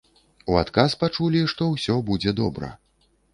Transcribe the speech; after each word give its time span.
У 0.53 0.55
адказ 0.61 0.95
пачулі, 1.03 1.43
што 1.51 1.67
ўсё 1.75 1.99
будзе 2.09 2.35
добра. 2.41 2.73